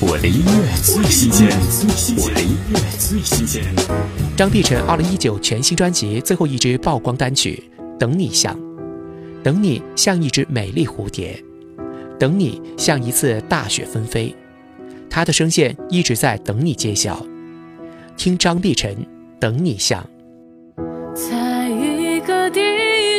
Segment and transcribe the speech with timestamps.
[0.00, 1.48] 我的音乐最新鲜，
[2.18, 3.64] 我的音乐最新鲜。
[4.36, 7.64] 张碧晨二零一九全新专辑最后一支曝光单曲
[7.98, 8.54] 《等你像》，
[9.42, 11.42] 等你像一只美丽蝴蝶，
[12.16, 14.32] 等你像一次大雪纷飞。
[15.10, 17.26] 他的声线一直在等你揭晓。
[18.16, 18.94] 听张碧晨
[19.40, 20.00] 《等你像》。
[21.12, 22.60] 在一个地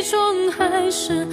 [0.10, 1.28] 中海是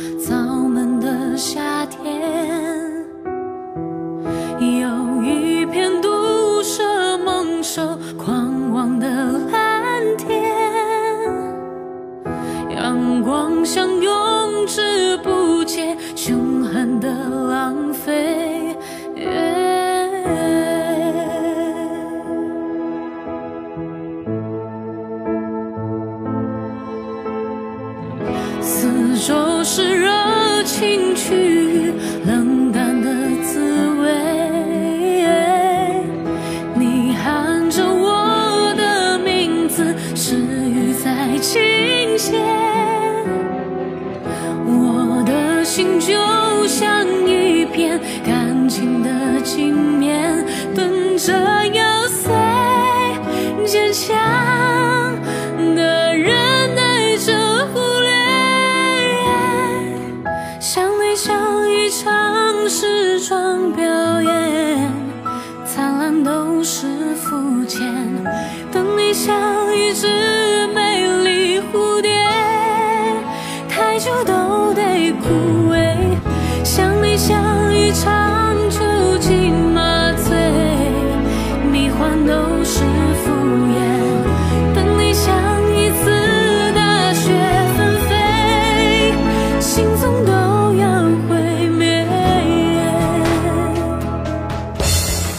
[13.67, 18.77] 相拥，之不竭，凶狠的浪费。
[28.61, 31.93] 四周是热情去
[32.25, 33.11] 冷淡的
[33.43, 34.13] 滋味，
[36.77, 42.86] 你喊着我的名字，是雨在倾泻。
[45.77, 46.15] 心就
[46.67, 50.43] 像一片干净的镜面，
[50.75, 51.35] 等着
[51.67, 52.33] 要碎，
[53.67, 54.17] 坚强
[55.75, 57.35] 的人耐着
[57.75, 58.11] 忽略，
[60.59, 63.85] 像你像一场时装表
[64.23, 64.91] 演，
[65.67, 66.87] 灿烂都是
[67.17, 67.87] 肤浅，
[68.73, 70.16] 等你像一只。
[74.27, 75.97] 都得枯萎，
[76.63, 78.79] 像你像一场酒
[79.19, 80.37] 精麻醉，
[81.73, 82.33] 迷幻都
[82.63, 82.81] 是
[83.25, 83.33] 敷
[83.73, 83.75] 衍，
[84.75, 85.35] 等你像
[85.75, 87.33] 一次大雪
[87.77, 89.15] 纷飞，
[89.61, 90.33] 心总都
[90.75, 92.07] 要毁灭。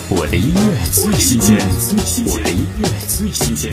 [0.10, 0.60] 我的音乐
[0.92, 1.58] 最新鲜，
[2.26, 3.72] 我的音乐最新鲜。